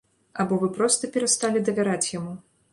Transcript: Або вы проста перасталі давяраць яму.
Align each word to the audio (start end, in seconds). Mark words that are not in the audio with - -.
Або 0.43 0.57
вы 0.63 0.69
проста 0.77 1.11
перасталі 1.17 1.65
давяраць 1.71 2.05
яму. 2.19 2.37